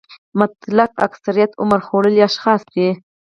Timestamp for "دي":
2.73-2.89